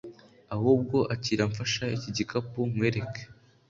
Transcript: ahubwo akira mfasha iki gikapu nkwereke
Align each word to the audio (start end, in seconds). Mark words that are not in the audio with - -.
ahubwo 0.55 0.97
akira 1.13 1.43
mfasha 1.51 1.85
iki 1.95 2.09
gikapu 2.17 2.59
nkwereke 2.71 3.21